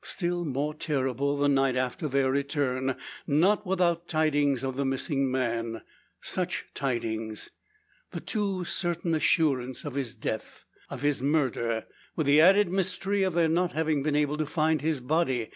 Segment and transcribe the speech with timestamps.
[0.00, 2.96] Still more terrible the night after their return
[3.26, 5.82] not without tidings of the missing man.
[6.22, 7.50] Such tidings!
[8.12, 11.84] The too certain assurance of his death of his murder
[12.16, 15.50] with the added mystery of their not having been able to find his body.